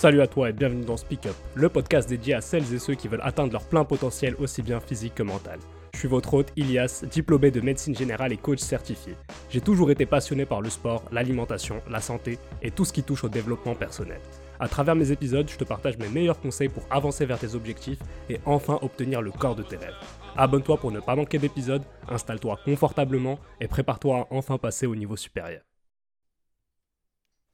Salut 0.00 0.22
à 0.22 0.26
toi 0.26 0.48
et 0.48 0.54
bienvenue 0.54 0.86
dans 0.86 0.96
Speak 0.96 1.26
Up, 1.26 1.34
le 1.54 1.68
podcast 1.68 2.08
dédié 2.08 2.32
à 2.32 2.40
celles 2.40 2.72
et 2.72 2.78
ceux 2.78 2.94
qui 2.94 3.06
veulent 3.06 3.20
atteindre 3.22 3.52
leur 3.52 3.64
plein 3.64 3.84
potentiel 3.84 4.34
aussi 4.38 4.62
bien 4.62 4.80
physique 4.80 5.14
que 5.14 5.22
mental. 5.22 5.58
Je 5.92 5.98
suis 5.98 6.08
votre 6.08 6.32
hôte 6.32 6.50
Ilias, 6.56 7.04
diplômé 7.12 7.50
de 7.50 7.60
médecine 7.60 7.94
générale 7.94 8.32
et 8.32 8.38
coach 8.38 8.60
certifié. 8.60 9.14
J'ai 9.50 9.60
toujours 9.60 9.90
été 9.90 10.06
passionné 10.06 10.46
par 10.46 10.62
le 10.62 10.70
sport, 10.70 11.04
l'alimentation, 11.12 11.82
la 11.86 12.00
santé 12.00 12.38
et 12.62 12.70
tout 12.70 12.86
ce 12.86 12.94
qui 12.94 13.02
touche 13.02 13.24
au 13.24 13.28
développement 13.28 13.74
personnel. 13.74 14.20
À 14.58 14.68
travers 14.68 14.96
mes 14.96 15.12
épisodes, 15.12 15.50
je 15.50 15.58
te 15.58 15.64
partage 15.64 15.98
mes 15.98 16.08
meilleurs 16.08 16.40
conseils 16.40 16.70
pour 16.70 16.84
avancer 16.90 17.26
vers 17.26 17.38
tes 17.38 17.54
objectifs 17.54 18.00
et 18.30 18.40
enfin 18.46 18.78
obtenir 18.80 19.20
le 19.20 19.32
corps 19.32 19.54
de 19.54 19.62
tes 19.62 19.76
rêves. 19.76 19.92
Abonne-toi 20.34 20.78
pour 20.78 20.92
ne 20.92 21.00
pas 21.00 21.14
manquer 21.14 21.36
d'épisodes, 21.36 21.84
installe-toi 22.08 22.58
confortablement 22.64 23.38
et 23.60 23.68
prépare-toi 23.68 24.16
à 24.16 24.26
enfin 24.30 24.56
passer 24.56 24.86
au 24.86 24.96
niveau 24.96 25.16
supérieur. 25.16 25.60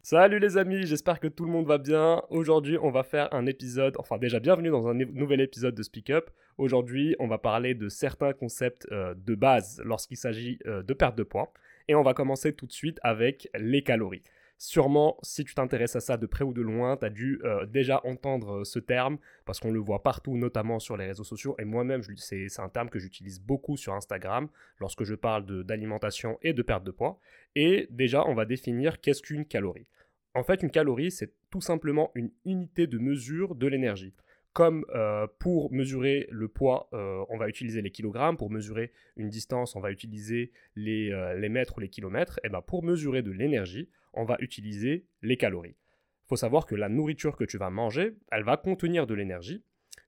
Salut 0.09 0.39
les 0.39 0.57
amis, 0.57 0.87
j'espère 0.87 1.19
que 1.19 1.27
tout 1.27 1.45
le 1.45 1.51
monde 1.51 1.67
va 1.67 1.79
bien. 1.79 2.23
Aujourd'hui, 2.31 2.79
on 2.81 2.93
va 2.93 3.03
faire 3.03 3.29
un 3.35 3.45
épisode, 3.45 3.97
enfin 3.99 4.19
déjà 4.19 4.39
bienvenue 4.39 4.69
dans 4.71 4.87
un 4.87 4.95
nouvel 4.95 5.41
épisode 5.41 5.75
de 5.75 5.83
Speak 5.83 6.11
Up. 6.11 6.31
Aujourd'hui, 6.59 7.17
on 7.19 7.27
va 7.27 7.39
parler 7.39 7.75
de 7.75 7.89
certains 7.89 8.33
concepts 8.33 8.87
euh, 8.93 9.17
de 9.17 9.35
base 9.35 9.83
lorsqu'il 9.85 10.17
s'agit 10.17 10.61
euh, 10.69 10.85
de 10.85 10.95
perte 10.95 11.19
de 11.19 11.25
poids. 11.25 11.53
Et 11.89 11.97
on 11.97 12.05
va 12.05 12.15
commencer 12.15 12.53
tout 12.53 12.67
de 12.67 12.73
suite 12.73 13.01
avec 13.03 13.49
les 13.59 13.83
calories. 13.83 14.23
Sûrement, 14.59 15.19
si 15.23 15.45
tu 15.45 15.55
t'intéresses 15.55 15.97
à 15.97 16.01
ça 16.01 16.17
de 16.17 16.25
près 16.25 16.43
ou 16.43 16.55
de 16.55 16.63
loin, 16.63 16.97
tu 16.97 17.05
as 17.05 17.11
dû 17.11 17.41
euh, 17.45 17.67
déjà 17.67 18.01
entendre 18.05 18.65
ce 18.65 18.79
terme 18.79 19.19
parce 19.45 19.61
qu'on 19.61 19.71
le 19.71 19.79
voit 19.79 20.03
partout, 20.03 20.37
notamment 20.37 20.79
sur 20.79 20.97
les 20.97 21.07
réseaux 21.07 21.25
sociaux. 21.25 21.55
Et 21.59 21.67
moi-même, 21.67 22.03
c'est 22.17 22.49
un 22.59 22.71
terme 22.71 22.89
que 22.89 22.99
j'utilise 22.99 23.39
beaucoup 23.39 23.77
sur 23.77 23.93
Instagram 23.93 24.49
lorsque 24.81 25.05
je 25.05 25.15
parle 25.15 25.65
d'alimentation 25.65 26.39
et 26.41 26.55
de 26.55 26.63
perte 26.63 26.85
de 26.85 26.91
poids. 26.91 27.21
Et 27.55 27.87
déjà, 27.91 28.27
on 28.27 28.35
va 28.35 28.47
définir 28.47 29.01
qu'est-ce 29.01 29.23
qu'une 29.23 29.45
calorie? 29.45 29.87
En 30.35 30.43
fait, 30.43 30.63
une 30.63 30.71
calorie, 30.71 31.11
c'est 31.11 31.33
tout 31.51 31.61
simplement 31.61 32.11
une 32.15 32.31
unité 32.47 32.87
de 32.87 32.99
mesure 32.99 33.55
de 33.55 33.67
l'énergie. 33.67 34.15
Comme 34.57 34.87
euh, 34.95 35.27
pour 35.39 35.71
mesurer 35.71 36.29
le 36.31 36.49
poids, 36.49 36.89
euh, 36.95 37.23
on 37.29 37.37
va 37.37 37.47
utiliser 37.47 37.83
les 37.83 37.91
kilogrammes, 37.91 38.39
pour 38.39 38.51
mesurer 38.51 38.91
une 39.19 39.29
distance, 39.29 39.77
on 39.77 39.81
va 39.81 39.91
utiliser 39.91 40.51
les, 40.77 41.13
euh, 41.13 41.47
mètres 41.51 41.77
ou 41.77 41.81
les 41.81 41.91
kilomètres, 41.91 42.41
et 42.43 42.49
ben 42.49 42.63
pour 42.63 42.83
mesurer 42.83 43.21
de 43.21 43.31
l'énergie, 43.31 43.91
on 44.15 44.25
va 44.25 44.39
utiliser 44.41 45.05
les 45.21 45.37
calories. 45.37 45.77
Il 46.25 46.29
faut 46.29 46.37
savoir 46.37 46.65
que 46.65 46.75
la 46.75 46.89
nourriture 46.89 47.37
que 47.37 47.45
tu 47.45 47.59
vas 47.59 47.69
manger, 47.69 48.15
elle 48.33 48.45
va 48.45 48.57
contenir 48.57 49.07
de 49.07 49.13
l'énergie, 49.13 49.63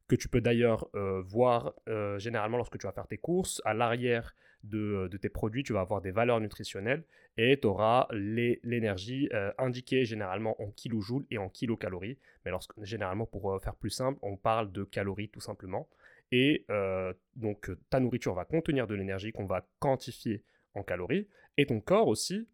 que 0.09 0.17
tu 0.17 0.31
peux 0.31 0.41
d'ailleurs 0.41 0.89
voir 1.27 1.75
généralement 2.17 2.57
lorsque 2.57 2.79
tu 2.79 2.87
vas 2.87 2.93
faire 2.93 3.07
tes 3.07 3.19
courses. 3.19 3.61
À 3.67 3.75
l'arrière 3.75 4.35
de, 4.65 5.09
tes 5.21 5.29
produits, 5.29 5.63
tu 5.63 5.73
vas 5.73 5.81
avoir 5.81 6.01
des 6.01 6.11
valeurs 6.11 6.41
nutritionnelles 6.41 7.05
et 7.37 7.59
tu 7.61 7.67
auras 7.67 8.09
l'énergie 8.11 9.29
euh, 9.33 9.53
indiquée 9.59 10.05
généralement 10.05 10.61
en 10.61 10.71
kilojoules 10.71 11.27
et 11.31 11.39
en 11.39 11.49
kilocalories. 11.49 12.19
Mais 12.45 12.53
généralement, 12.83 13.27
pour 13.27 13.53
euh, 13.53 13.59
faire 13.59 13.77
plus 13.77 13.91
simple, 13.91 14.19
on 14.23 14.37
parle 14.37 14.73
de 14.73 14.85
calories 14.85 15.29
tout 15.29 15.41
simplement. 15.41 15.89
Et 16.33 16.67
euh, 16.71 17.13
donc, 17.37 17.71
ta 17.91 18.01
nourriture 18.01 18.35
va 18.35 18.45
contenir 18.45 18.87
de 18.87 18.95
l'énergie 18.95 19.33
qu'on 19.33 19.47
va 19.47 19.67
quantifier 19.79 20.45
en 20.75 20.83
calories. 20.83 21.29
Et 21.57 21.67
ton 21.67 21.81
corps 21.81 22.09
aussi 22.09 22.49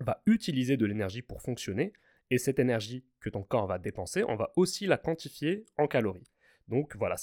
va 0.00 0.22
utiliser 0.26 0.76
de 0.76 0.86
l'énergie 0.86 1.22
pour 1.22 1.42
fonctionner. 1.42 1.92
Et 2.30 2.38
cette 2.38 2.58
énergie 2.58 3.04
que 3.20 3.30
ton 3.30 3.42
corps 3.42 3.66
va 3.66 3.78
dépenser, 3.78 4.24
on 4.24 4.36
va 4.36 4.52
aussi 4.56 4.86
la 4.86 4.98
quantifier 4.98 5.66
en 5.76 5.86
calories. 5.86 6.30
Donc 6.68 6.96
voilà, 6.96 7.16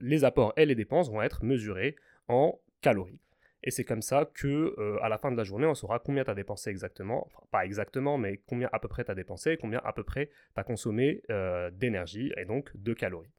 les 0.00 0.24
apports 0.24 0.52
et 0.56 0.66
les 0.66 0.74
dépenses 0.74 1.10
vont 1.10 1.22
être 1.22 1.44
mesurés 1.44 1.96
en 2.28 2.58
calories. 2.80 3.20
Et 3.66 3.72
c'est 3.72 3.84
comme 3.84 4.00
ça 4.00 4.30
que 4.32 4.74
euh, 4.78 4.96
à 5.02 5.08
la 5.08 5.18
fin 5.18 5.32
de 5.32 5.36
la 5.36 5.42
journée, 5.42 5.66
on 5.66 5.74
saura 5.74 5.98
combien 5.98 6.22
tu 6.22 6.30
as 6.30 6.36
dépensé 6.36 6.70
exactement, 6.70 7.26
enfin 7.26 7.40
pas 7.50 7.66
exactement, 7.66 8.16
mais 8.16 8.40
combien 8.46 8.68
à 8.72 8.78
peu 8.78 8.86
près 8.86 9.04
tu 9.04 9.10
as 9.10 9.16
dépensé, 9.16 9.56
combien 9.56 9.80
à 9.84 9.92
peu 9.92 10.04
près 10.04 10.28
tu 10.28 10.60
as 10.60 10.62
consommé 10.62 11.20
euh, 11.30 11.68
d'énergie 11.72 12.32
et 12.36 12.44
donc 12.44 12.70
de 12.76 12.94
calories. 12.94 13.32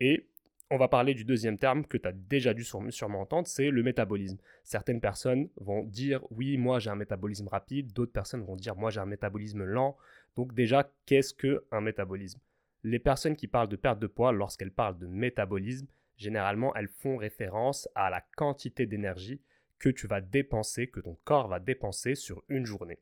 Et 0.00 0.26
on 0.72 0.78
va 0.78 0.88
parler 0.88 1.14
du 1.14 1.24
deuxième 1.24 1.56
terme 1.56 1.86
que 1.86 1.96
tu 1.96 2.08
as 2.08 2.12
déjà 2.12 2.54
dû 2.54 2.64
sûrement 2.64 3.20
entendre, 3.20 3.46
c'est 3.46 3.70
le 3.70 3.84
métabolisme. 3.84 4.38
Certaines 4.64 5.00
personnes 5.00 5.48
vont 5.56 5.84
dire 5.84 6.24
oui, 6.32 6.58
moi 6.58 6.80
j'ai 6.80 6.90
un 6.90 6.96
métabolisme 6.96 7.46
rapide, 7.46 7.92
d'autres 7.92 8.12
personnes 8.12 8.42
vont 8.42 8.56
dire 8.56 8.74
moi 8.74 8.90
j'ai 8.90 9.00
un 9.00 9.06
métabolisme 9.06 9.62
lent. 9.62 9.96
Donc 10.34 10.54
déjà, 10.54 10.90
qu'est-ce 11.06 11.32
qu'un 11.32 11.80
métabolisme? 11.80 12.40
Les 12.82 12.98
personnes 12.98 13.36
qui 13.36 13.46
parlent 13.46 13.68
de 13.68 13.76
perte 13.76 14.00
de 14.00 14.08
poids, 14.08 14.32
lorsqu'elles 14.32 14.72
parlent 14.72 14.98
de 14.98 15.06
métabolisme, 15.06 15.86
généralement 16.16 16.74
elles 16.74 16.88
font 16.88 17.16
référence 17.16 17.88
à 17.94 18.10
la 18.10 18.20
quantité 18.34 18.84
d'énergie 18.84 19.40
que 19.78 19.88
tu 19.88 20.06
vas 20.06 20.20
dépenser, 20.20 20.88
que 20.88 21.00
ton 21.00 21.16
corps 21.24 21.48
va 21.48 21.60
dépenser 21.60 22.14
sur 22.14 22.42
une 22.48 22.66
journée. 22.66 22.98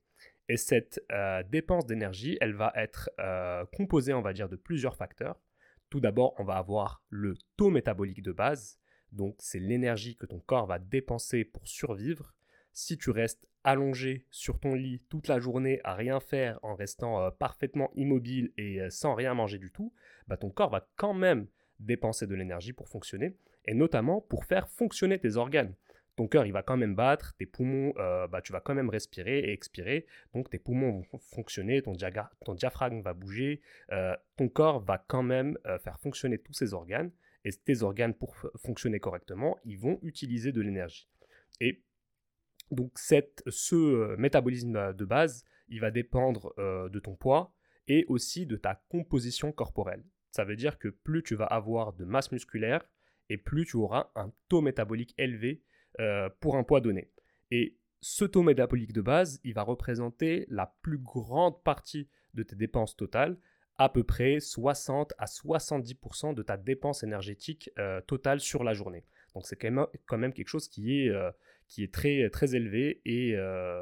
Et 0.48 0.56
cette 0.56 1.00
euh, 1.10 1.42
dépense 1.42 1.86
d'énergie, 1.86 2.38
elle 2.40 2.54
va 2.54 2.72
être 2.76 3.10
euh, 3.18 3.64
composée, 3.76 4.14
on 4.14 4.22
va 4.22 4.32
dire, 4.32 4.48
de 4.48 4.56
plusieurs 4.56 4.96
facteurs. 4.96 5.40
Tout 5.90 6.00
d'abord, 6.00 6.34
on 6.38 6.44
va 6.44 6.56
avoir 6.56 7.02
le 7.08 7.34
taux 7.56 7.70
métabolique 7.70 8.22
de 8.22 8.32
base. 8.32 8.78
Donc, 9.12 9.36
c'est 9.38 9.58
l'énergie 9.58 10.16
que 10.16 10.26
ton 10.26 10.38
corps 10.40 10.66
va 10.66 10.78
dépenser 10.78 11.44
pour 11.44 11.66
survivre. 11.66 12.34
Si 12.72 12.98
tu 12.98 13.10
restes 13.10 13.48
allongé 13.64 14.26
sur 14.30 14.60
ton 14.60 14.74
lit 14.74 15.02
toute 15.08 15.26
la 15.26 15.40
journée 15.40 15.80
à 15.82 15.94
rien 15.94 16.20
faire 16.20 16.60
en 16.62 16.74
restant 16.74 17.22
euh, 17.22 17.30
parfaitement 17.30 17.90
immobile 17.94 18.52
et 18.56 18.78
sans 18.90 19.14
rien 19.14 19.34
manger 19.34 19.58
du 19.58 19.72
tout, 19.72 19.92
bah, 20.28 20.36
ton 20.36 20.50
corps 20.50 20.70
va 20.70 20.88
quand 20.96 21.14
même 21.14 21.46
dépenser 21.80 22.26
de 22.26 22.34
l'énergie 22.34 22.72
pour 22.72 22.88
fonctionner 22.88 23.36
et 23.64 23.74
notamment 23.74 24.20
pour 24.20 24.44
faire 24.44 24.68
fonctionner 24.68 25.18
tes 25.18 25.36
organes 25.36 25.74
ton 26.16 26.26
cœur 26.26 26.46
il 26.46 26.52
va 26.52 26.62
quand 26.62 26.76
même 26.76 26.94
battre, 26.94 27.34
tes 27.36 27.46
poumons, 27.46 27.92
euh, 27.98 28.26
bah, 28.26 28.40
tu 28.40 28.52
vas 28.52 28.60
quand 28.60 28.74
même 28.74 28.88
respirer 28.88 29.38
et 29.38 29.52
expirer, 29.52 30.06
donc 30.34 30.50
tes 30.50 30.58
poumons 30.58 31.02
vont 31.12 31.18
fonctionner, 31.18 31.82
ton, 31.82 31.94
ton 32.44 32.54
diaphragme 32.54 33.00
va 33.02 33.12
bouger, 33.12 33.60
euh, 33.92 34.16
ton 34.36 34.48
corps 34.48 34.80
va 34.80 34.98
quand 35.06 35.22
même 35.22 35.58
euh, 35.66 35.78
faire 35.78 36.00
fonctionner 36.00 36.38
tous 36.38 36.54
ces 36.54 36.74
organes, 36.74 37.12
et 37.44 37.52
tes 37.52 37.82
organes 37.82 38.14
pour 38.14 38.34
fonctionner 38.56 38.98
correctement, 38.98 39.56
ils 39.64 39.78
vont 39.78 40.00
utiliser 40.02 40.50
de 40.50 40.60
l'énergie. 40.60 41.08
Et 41.60 41.84
donc 42.72 42.98
cette, 42.98 43.44
ce 43.46 44.16
métabolisme 44.16 44.94
de 44.94 45.04
base, 45.04 45.44
il 45.68 45.80
va 45.80 45.92
dépendre 45.92 46.52
de 46.58 46.98
ton 46.98 47.14
poids 47.14 47.54
et 47.86 48.04
aussi 48.08 48.46
de 48.46 48.56
ta 48.56 48.82
composition 48.88 49.52
corporelle. 49.52 50.02
Ça 50.32 50.44
veut 50.44 50.56
dire 50.56 50.76
que 50.80 50.88
plus 50.88 51.22
tu 51.22 51.36
vas 51.36 51.44
avoir 51.44 51.92
de 51.92 52.04
masse 52.04 52.32
musculaire, 52.32 52.84
et 53.28 53.38
plus 53.38 53.64
tu 53.64 53.76
auras 53.76 54.10
un 54.16 54.32
taux 54.48 54.60
métabolique 54.60 55.14
élevé 55.16 55.62
euh, 56.00 56.28
pour 56.40 56.56
un 56.56 56.64
poids 56.64 56.80
donné. 56.80 57.10
Et 57.50 57.76
ce 58.00 58.24
taux 58.24 58.42
métabolique 58.42 58.92
de 58.92 59.00
base, 59.00 59.40
il 59.44 59.54
va 59.54 59.62
représenter 59.62 60.46
la 60.48 60.74
plus 60.82 60.98
grande 60.98 61.62
partie 61.62 62.08
de 62.34 62.42
tes 62.42 62.56
dépenses 62.56 62.96
totales, 62.96 63.38
à 63.78 63.88
peu 63.88 64.04
près 64.04 64.40
60 64.40 65.14
à 65.18 65.26
70% 65.26 66.34
de 66.34 66.42
ta 66.42 66.56
dépense 66.56 67.02
énergétique 67.02 67.70
euh, 67.78 68.00
totale 68.00 68.40
sur 68.40 68.64
la 68.64 68.74
journée. 68.74 69.04
Donc 69.34 69.46
c'est 69.46 69.56
quand 69.56 70.18
même, 70.18 70.32
quelque 70.32 70.48
chose 70.48 70.68
qui 70.68 71.00
est, 71.00 71.10
euh, 71.10 71.30
qui 71.68 71.82
est 71.82 71.92
très, 71.92 72.30
très 72.30 72.54
élevé 72.54 73.02
et 73.04 73.36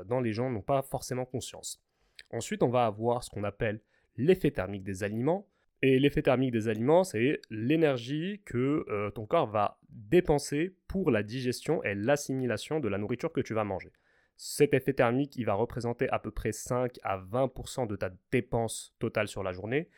dont 0.06 0.20
les 0.20 0.32
gens 0.32 0.50
n'ont 0.50 0.62
pas 0.62 0.82
forcément 0.82 1.24
conscience. 1.24 1.84
Ensuite, 2.30 2.62
on 2.62 2.70
va 2.70 2.86
avoir 2.86 3.22
ce 3.22 3.30
qu'on 3.30 3.44
appelle 3.44 3.80
l'effet 4.16 4.50
thermique 4.50 4.82
des 4.82 5.04
aliments. 5.04 5.46
Et 5.82 5.98
l'effet 5.98 6.22
thermique 6.22 6.52
des 6.52 6.68
aliments, 6.68 7.04
c'est 7.04 7.40
l'énergie 7.50 8.40
que 8.44 8.86
euh, 8.88 9.10
ton 9.10 9.26
corps 9.26 9.46
va 9.46 9.78
dépenser 9.90 10.74
pour 10.88 11.10
la 11.10 11.22
digestion 11.22 11.82
et 11.82 11.94
l'assimilation 11.94 12.80
de 12.80 12.88
la 12.88 12.98
nourriture 12.98 13.32
que 13.32 13.40
tu 13.40 13.54
vas 13.54 13.64
manger. 13.64 13.92
Cet 14.36 14.74
effet 14.74 14.94
thermique, 14.94 15.36
il 15.36 15.44
va 15.44 15.54
représenter 15.54 16.08
à 16.08 16.18
peu 16.18 16.30
près 16.30 16.52
5 16.52 16.98
à 17.02 17.18
20% 17.18 17.86
de 17.86 17.96
ta 17.96 18.10
dépense 18.32 18.94
totale 18.98 19.28
sur 19.28 19.42
la 19.42 19.52
journée. 19.52 19.88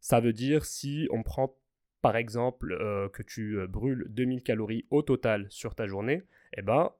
Ça 0.00 0.20
veut 0.20 0.32
dire 0.32 0.64
si 0.64 1.08
on 1.10 1.22
prend 1.22 1.56
par 2.02 2.16
exemple 2.16 2.72
euh, 2.72 3.08
que 3.08 3.22
tu 3.22 3.58
euh, 3.58 3.66
brûles 3.66 4.06
2000 4.08 4.42
calories 4.42 4.86
au 4.90 5.02
total 5.02 5.46
sur 5.50 5.74
ta 5.74 5.86
journée, 5.86 6.22
eh 6.56 6.62
ben, 6.62 6.92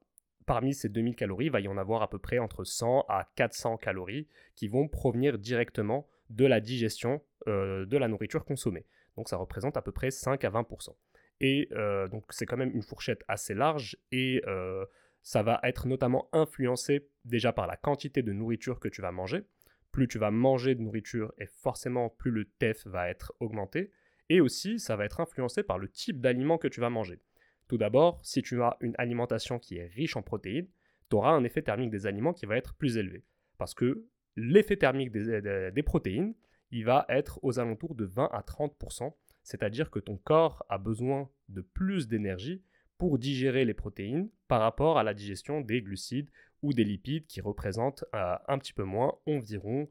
parmi 0.45 0.73
ces 0.73 0.89
2000 0.89 1.15
calories, 1.15 1.45
il 1.45 1.51
va 1.51 1.59
y 1.59 1.67
en 1.67 1.77
avoir 1.77 2.01
à 2.01 2.09
peu 2.09 2.19
près 2.19 2.39
entre 2.39 2.63
100 2.63 3.05
à 3.09 3.29
400 3.35 3.77
calories 3.77 4.27
qui 4.55 4.67
vont 4.67 4.87
provenir 4.87 5.37
directement 5.37 6.07
de 6.29 6.45
la 6.45 6.59
digestion 6.59 7.21
euh, 7.47 7.85
de 7.85 7.97
la 7.97 8.07
nourriture 8.07 8.45
consommée. 8.45 8.85
Donc 9.17 9.29
ça 9.29 9.37
représente 9.37 9.77
à 9.77 9.81
peu 9.81 9.91
près 9.91 10.11
5 10.11 10.43
à 10.43 10.49
20%. 10.49 10.95
Et 11.39 11.67
euh, 11.71 12.07
donc 12.07 12.25
c'est 12.29 12.45
quand 12.45 12.57
même 12.57 12.71
une 12.73 12.83
fourchette 12.83 13.23
assez 13.27 13.53
large 13.53 13.97
et 14.11 14.43
euh, 14.47 14.85
ça 15.21 15.43
va 15.43 15.59
être 15.63 15.87
notamment 15.87 16.29
influencé 16.33 17.09
déjà 17.25 17.51
par 17.51 17.67
la 17.67 17.77
quantité 17.77 18.21
de 18.21 18.31
nourriture 18.31 18.79
que 18.79 18.87
tu 18.87 19.01
vas 19.01 19.11
manger. 19.11 19.43
Plus 19.91 20.07
tu 20.07 20.19
vas 20.19 20.31
manger 20.31 20.75
de 20.75 20.81
nourriture 20.81 21.33
et 21.37 21.47
forcément 21.47 22.09
plus 22.09 22.31
le 22.31 22.45
TEF 22.45 22.85
va 22.85 23.09
être 23.09 23.33
augmenté. 23.39 23.91
Et 24.29 24.39
aussi 24.39 24.79
ça 24.79 24.95
va 24.95 25.05
être 25.05 25.19
influencé 25.19 25.63
par 25.63 25.79
le 25.79 25.89
type 25.89 26.21
d'aliment 26.21 26.57
que 26.57 26.67
tu 26.67 26.79
vas 26.79 26.89
manger. 26.89 27.19
Tout 27.67 27.77
d'abord, 27.77 28.19
si 28.23 28.41
tu 28.41 28.61
as 28.61 28.77
une 28.81 28.95
alimentation 28.97 29.57
qui 29.57 29.77
est 29.77 29.85
riche 29.85 30.15
en 30.15 30.21
protéines, 30.21 30.67
tu 31.09 31.15
auras 31.15 31.31
un 31.31 31.43
effet 31.43 31.61
thermique 31.61 31.89
des 31.89 32.05
aliments 32.05 32.33
qui 32.33 32.45
va 32.45 32.57
être 32.57 32.73
plus 32.75 32.97
élevé. 32.97 33.23
Parce 33.57 33.73
que 33.73 34.05
l'effet 34.35 34.77
thermique 34.77 35.11
des, 35.11 35.83
protéines, 35.83 36.33
il 36.71 36.85
va 36.85 37.05
être 37.09 37.39
aux 37.43 37.59
alentours 37.59 37.95
de 37.95 38.05
20 38.05 38.29
à 38.31 38.41
30%, 38.41 39.13
c'est-à-dire 39.43 39.91
que 39.91 39.99
ton 39.99 40.17
corps 40.17 40.65
a 40.69 40.77
besoin 40.77 41.29
de 41.49 41.61
plus 41.61 42.07
d'énergie 42.07 42.63
pour 42.97 43.17
digérer 43.17 43.65
les 43.65 43.73
protéines 43.73 44.29
par 44.47 44.61
rapport 44.61 44.97
à 44.97 45.03
la 45.03 45.13
digestion 45.13 45.61
des 45.61 45.81
glucides 45.81 46.29
ou 46.61 46.73
des 46.73 46.83
lipides 46.83 47.25
qui 47.25 47.41
représentent 47.41 48.05
euh, 48.13 48.35
un 48.47 48.57
petit 48.59 48.73
peu 48.73 48.83
moins, 48.83 49.15
environ 49.25 49.89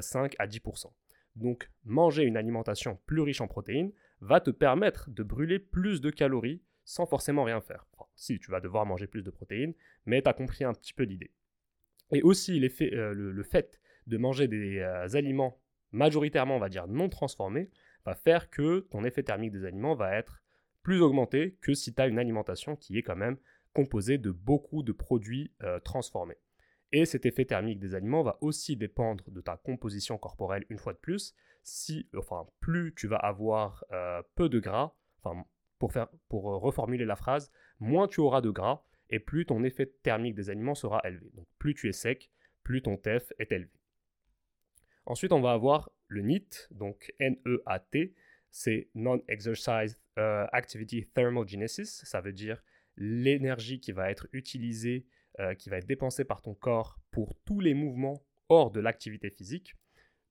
5 0.00 0.32
euh, 0.34 0.36
à 0.38 0.46
10%. 0.46 0.92
Donc 1.36 1.70
manger 1.84 2.24
une 2.24 2.36
alimentation 2.36 2.98
plus 3.06 3.22
riche 3.22 3.40
en 3.40 3.48
protéines 3.48 3.92
va 4.20 4.40
te 4.40 4.50
permettre 4.50 5.10
de 5.10 5.22
brûler 5.22 5.58
plus 5.58 6.00
de 6.00 6.10
calories 6.10 6.62
sans 6.84 7.06
forcément 7.06 7.44
rien 7.44 7.60
faire. 7.60 7.86
si, 8.14 8.38
tu 8.38 8.50
vas 8.50 8.60
devoir 8.60 8.84
manger 8.84 9.06
plus 9.06 9.22
de 9.22 9.30
protéines, 9.30 9.74
mais 10.04 10.20
tu 10.20 10.28
as 10.28 10.34
compris 10.34 10.64
un 10.64 10.74
petit 10.74 10.92
peu 10.92 11.04
l'idée. 11.04 11.30
Et 12.12 12.22
aussi 12.22 12.60
euh, 12.92 13.14
le, 13.14 13.42
fait 13.42 13.80
de 14.06 14.18
manger 14.18 14.48
des 14.48 14.80
aliments 15.14 15.59
majoritairement, 15.92 16.56
on 16.56 16.60
va 16.60 16.68
dire, 16.68 16.86
non 16.88 17.08
transformés, 17.08 17.70
va 18.04 18.14
faire 18.14 18.50
que 18.50 18.80
ton 18.90 19.04
effet 19.04 19.22
thermique 19.22 19.52
des 19.52 19.64
aliments 19.64 19.94
va 19.94 20.14
être 20.14 20.42
plus 20.82 21.00
augmenté 21.00 21.58
que 21.60 21.74
si 21.74 21.94
tu 21.94 22.00
as 22.00 22.06
une 22.06 22.18
alimentation 22.18 22.76
qui 22.76 22.96
est 22.98 23.02
quand 23.02 23.16
même 23.16 23.36
composée 23.72 24.18
de 24.18 24.30
beaucoup 24.30 24.82
de 24.82 24.92
produits 24.92 25.52
euh, 25.62 25.78
transformés. 25.80 26.38
Et 26.92 27.04
cet 27.04 27.24
effet 27.24 27.44
thermique 27.44 27.78
des 27.78 27.94
aliments 27.94 28.22
va 28.22 28.38
aussi 28.40 28.76
dépendre 28.76 29.30
de 29.30 29.40
ta 29.40 29.56
composition 29.56 30.18
corporelle 30.18 30.64
une 30.70 30.78
fois 30.78 30.92
de 30.92 30.98
plus. 30.98 31.34
Si, 31.62 32.08
enfin, 32.16 32.46
plus 32.58 32.94
tu 32.96 33.06
vas 33.06 33.18
avoir 33.18 33.84
euh, 33.92 34.22
peu 34.34 34.48
de 34.48 34.58
gras, 34.58 34.94
pour, 35.78 35.92
faire, 35.92 36.08
pour 36.28 36.50
euh, 36.50 36.56
reformuler 36.56 37.04
la 37.04 37.16
phrase, 37.16 37.50
moins 37.78 38.08
tu 38.08 38.20
auras 38.20 38.40
de 38.40 38.50
gras 38.50 38.82
et 39.08 39.20
plus 39.20 39.46
ton 39.46 39.62
effet 39.62 39.92
thermique 40.02 40.34
des 40.34 40.50
aliments 40.50 40.74
sera 40.74 41.00
élevé. 41.04 41.30
Donc 41.34 41.46
plus 41.58 41.74
tu 41.74 41.88
es 41.88 41.92
sec, 41.92 42.30
plus 42.62 42.82
ton 42.82 42.96
TEF 42.96 43.32
est 43.38 43.52
élevé. 43.52 43.79
Ensuite, 45.10 45.32
on 45.32 45.40
va 45.40 45.50
avoir 45.50 45.90
le 46.06 46.22
NEAT, 46.22 46.68
donc 46.70 47.12
N-E-A-T, 47.18 48.14
c'est 48.52 48.90
Non-Exercise 48.94 49.98
euh, 50.20 50.46
Activity 50.52 51.04
Thermogenesis, 51.04 52.02
ça 52.04 52.20
veut 52.20 52.32
dire 52.32 52.62
l'énergie 52.96 53.80
qui 53.80 53.90
va 53.90 54.08
être 54.08 54.28
utilisée 54.32 55.08
euh, 55.40 55.54
qui 55.54 55.68
va 55.68 55.78
être 55.78 55.88
dépensé 55.88 56.24
par 56.24 56.42
ton 56.42 56.54
corps 56.54 57.00
pour 57.10 57.34
tous 57.44 57.58
les 57.58 57.74
mouvements 57.74 58.22
hors 58.48 58.70
de 58.70 58.78
l'activité 58.78 59.30
physique, 59.30 59.74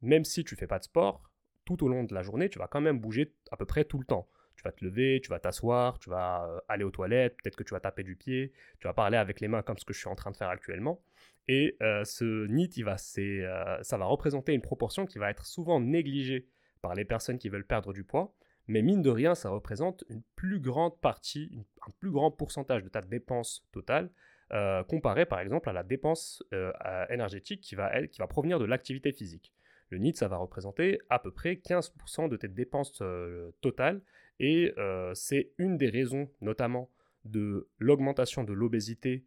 même 0.01 0.23
si 0.23 0.45
tu 0.45 0.55
fais 0.55 0.65
pas 0.65 0.79
de 0.79 0.85
sport, 0.85 1.29
tout 1.65 1.83
au 1.83 1.89
long 1.89 2.05
de 2.05 2.13
la 2.13 2.23
journée, 2.23 2.47
tu 2.49 2.57
vas 2.57 2.69
quand 2.69 2.79
même 2.79 2.99
bouger 2.99 3.35
à 3.51 3.57
peu 3.57 3.65
près 3.65 3.83
tout 3.83 3.99
le 3.99 4.05
temps. 4.05 4.29
Tu 4.59 4.63
vas 4.63 4.73
te 4.73 4.83
lever, 4.83 5.21
tu 5.23 5.29
vas 5.29 5.39
t'asseoir, 5.39 5.99
tu 5.99 6.09
vas 6.09 6.45
euh, 6.45 6.59
aller 6.67 6.83
aux 6.83 6.91
toilettes, 6.91 7.37
peut-être 7.41 7.55
que 7.55 7.63
tu 7.63 7.73
vas 7.73 7.79
taper 7.79 8.03
du 8.03 8.17
pied, 8.17 8.51
tu 8.81 8.87
vas 8.87 8.93
parler 8.93 9.15
avec 9.15 9.39
les 9.39 9.47
mains 9.47 9.61
comme 9.61 9.77
ce 9.77 9.85
que 9.85 9.93
je 9.93 9.99
suis 9.99 10.09
en 10.09 10.15
train 10.15 10.31
de 10.31 10.35
faire 10.35 10.49
actuellement. 10.49 11.01
Et 11.47 11.77
euh, 11.81 12.03
ce 12.03 12.45
NEAT, 12.47 12.71
il 12.75 12.83
va, 12.83 12.97
ça 12.97 13.97
va 13.97 14.05
représenter 14.05 14.53
une 14.53 14.61
proportion 14.61 15.05
qui 15.05 15.17
va 15.17 15.29
être 15.29 15.45
souvent 15.45 15.79
négligée 15.79 16.49
par 16.81 16.93
les 16.93 17.05
personnes 17.05 17.37
qui 17.37 17.47
veulent 17.47 17.65
perdre 17.65 17.93
du 17.93 18.03
poids. 18.03 18.35
Mais 18.67 18.81
mine 18.81 19.01
de 19.01 19.09
rien, 19.09 19.33
ça 19.33 19.49
représente 19.49 20.03
une 20.09 20.23
plus 20.35 20.59
grande 20.59 20.99
partie, 20.99 21.65
un 21.87 21.91
plus 22.01 22.11
grand 22.11 22.29
pourcentage 22.29 22.83
de 22.83 22.89
ta 22.89 23.01
dépense 23.01 23.65
totale 23.71 24.11
euh, 24.51 24.83
comparé 24.83 25.27
par 25.27 25.41
exemple 25.41 25.69
à 25.69 25.73
la 25.73 25.83
dépense 25.83 26.43
euh, 26.53 26.71
énergétique 27.11 27.61
qui 27.61 27.75
va, 27.75 28.07
qui 28.07 28.17
va 28.17 28.25
provenir 28.25 28.57
de 28.57 28.65
l'activité 28.65 29.11
physique. 29.11 29.53
Le 29.91 29.99
NIT, 29.99 30.15
ça 30.15 30.27
va 30.27 30.37
représenter 30.37 30.99
à 31.09 31.19
peu 31.19 31.31
près 31.31 31.53
15% 31.53 32.29
de 32.29 32.35
tes 32.35 32.47
dépenses 32.47 32.99
euh, 33.01 33.51
totales 33.61 34.01
et 34.39 34.73
c'est 35.13 35.51
une 35.57 35.77
des 35.77 35.89
raisons 35.89 36.29
notamment 36.41 36.89
de 37.25 37.67
l'augmentation 37.77 38.43
de 38.43 38.53
l'obésité 38.53 39.25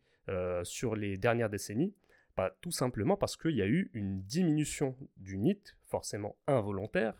sur 0.63 0.97
les 0.97 1.17
dernières 1.17 1.51
décennies. 1.51 1.95
Tout 2.61 2.71
simplement 2.71 3.17
parce 3.17 3.37
qu'il 3.37 3.57
y 3.57 3.63
a 3.63 3.67
eu 3.67 3.91
une 3.93 4.23
diminution 4.23 4.97
du 5.19 5.39
NIT, 5.39 5.77
forcément 5.85 6.37
involontaire, 6.47 7.15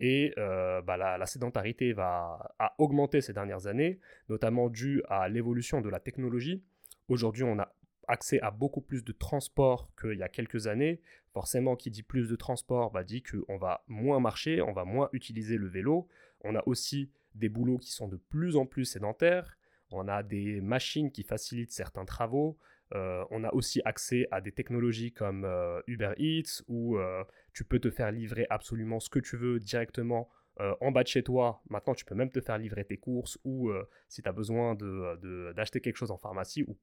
et 0.00 0.32
bah, 0.36 0.96
la, 0.96 1.26
sédentarité 1.26 1.92
va, 1.92 2.54
a 2.58 2.74
augmenté 2.78 3.20
ces 3.20 3.32
dernières 3.32 3.66
années, 3.66 3.98
notamment 4.28 4.68
dû 4.68 5.02
à 5.08 5.28
l'évolution 5.28 5.80
de 5.80 5.88
la 5.88 6.00
technologie. 6.00 6.62
Aujourd'hui, 7.08 7.44
on 7.44 7.58
a 7.58 7.72
accès 8.06 8.40
à 8.40 8.50
beaucoup 8.50 8.80
plus 8.80 9.04
de 9.04 9.12
transport 9.12 9.90
qu'il 10.00 10.18
y 10.18 10.22
a 10.22 10.28
quelques 10.28 10.66
années. 10.66 11.00
Forcément, 11.32 11.76
qui 11.76 11.90
dit 11.90 12.02
plus 12.02 12.28
de 12.28 12.36
transport 12.36 12.90
bah, 12.90 13.04
dit 13.04 13.22
qu'on 13.22 13.58
va 13.58 13.84
moins 13.86 14.18
marcher, 14.18 14.62
on 14.62 14.72
va 14.72 14.84
moins 14.84 15.08
utiliser 15.12 15.56
le 15.56 15.68
vélo. 15.68 16.08
On 16.42 16.54
a 16.54 16.62
aussi 16.66 17.10
des 17.34 17.48
boulots 17.48 17.78
qui 17.78 17.92
sont 17.92 18.08
de 18.08 18.16
plus 18.16 18.56
en 18.56 18.66
plus 18.66 18.84
sédentaires. 18.84 19.56
On 19.90 20.08
a 20.08 20.22
des 20.22 20.60
machines 20.60 21.10
qui 21.10 21.22
facilitent 21.22 21.72
certains 21.72 22.04
travaux. 22.04 22.58
Euh, 22.94 23.24
on 23.30 23.44
a 23.44 23.52
aussi 23.52 23.82
accès 23.84 24.26
à 24.30 24.40
des 24.40 24.52
technologies 24.52 25.12
comme 25.12 25.44
euh, 25.44 25.80
Uber 25.86 26.14
Eats 26.16 26.62
où 26.68 26.96
euh, 26.96 27.22
tu 27.52 27.64
peux 27.64 27.78
te 27.78 27.90
faire 27.90 28.10
livrer 28.10 28.46
absolument 28.48 28.98
ce 28.98 29.10
que 29.10 29.18
tu 29.18 29.36
veux 29.36 29.58
directement 29.58 30.28
en 30.80 30.90
bas 30.90 31.04
de 31.04 31.08
chez 31.08 31.22
toi. 31.22 31.62
Maintenant, 31.70 31.94
tu 31.94 32.04
peux 32.04 32.16
même 32.16 32.32
te 32.32 32.40
faire 32.40 32.58
livrer 32.58 32.84
tes 32.84 32.96
courses 32.96 33.38
ou 33.44 33.70
si 34.08 34.22
tu 34.22 34.28
as 34.28 34.32
besoin 34.32 34.74
d'acheter 35.54 35.80
quelque 35.80 35.94
chose 35.94 36.10
en 36.10 36.18
pharmacie 36.18 36.64
ou 36.64 36.76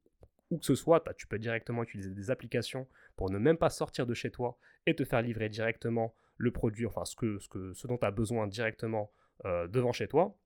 où 0.49 0.59
que 0.59 0.65
ce 0.65 0.75
soit, 0.75 1.03
tu 1.17 1.27
peux 1.27 1.39
directement 1.39 1.83
utiliser 1.83 2.11
des 2.11 2.31
applications 2.31 2.87
pour 3.15 3.29
ne 3.29 3.37
même 3.37 3.57
pas 3.57 3.69
sortir 3.69 4.05
de 4.05 4.13
chez 4.13 4.31
toi 4.31 4.57
et 4.85 4.95
te 4.95 5.03
faire 5.03 5.21
livrer 5.21 5.49
directement 5.49 6.15
le 6.37 6.51
produit, 6.51 6.85
enfin 6.85 7.05
ce, 7.05 7.15
que, 7.15 7.39
ce, 7.39 7.49
que, 7.49 7.73
ce 7.73 7.87
dont 7.87 7.97
tu 7.97 8.05
as 8.05 8.11
besoin 8.11 8.47
directement 8.47 9.11
euh, 9.45 9.67
devant 9.67 9.91
chez 9.91 10.07
toi. 10.07 10.37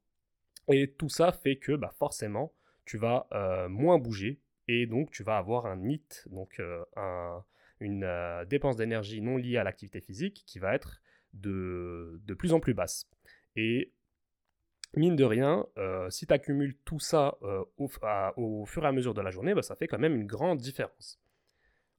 Et 0.68 0.92
tout 0.92 1.10
ça 1.10 1.32
fait 1.32 1.58
que 1.58 1.74
bah, 1.74 1.92
forcément, 1.98 2.54
tu 2.86 2.98
vas 2.98 3.28
euh, 3.34 3.70
moins 3.70 3.98
bouger 3.98 4.40
et 4.68 4.88
donc 4.88 5.12
tu 5.12 5.24
vas 5.24 5.38
avoir 5.38 5.66
un 5.66 5.78
NIT, 5.78 6.28
donc 6.28 6.60
euh, 6.60 6.84
une 7.80 8.08
dépense 8.48 8.78
d'énergie 8.78 9.22
non 9.22 9.38
liée 9.38 9.58
à 9.58 9.64
l'activité 9.64 10.02
physique 10.02 10.44
qui 10.46 10.60
va 10.60 10.76
être 10.76 11.02
de, 11.34 12.20
plus 12.38 12.54
en 12.54 12.60
plus 12.60 12.74
basse. 12.74 13.10
Et 13.56 13.92
mine 14.96 15.16
de 15.16 15.24
rien, 15.24 15.66
si 16.10 16.28
tu 16.28 16.34
accumules 16.34 16.76
tout 16.86 17.00
ça 17.00 17.38
au, 17.78 17.88
fur 17.88 18.84
et 18.84 18.88
à 18.88 18.92
mesure 18.92 19.14
de 19.14 19.22
la 19.22 19.32
journée, 19.32 19.54
bah, 19.54 19.64
ça 19.64 19.76
fait 19.76 19.88
quand 19.88 20.00
même 20.00 20.16
une 20.16 20.28
grande 20.28 20.60
différence. 20.60 21.20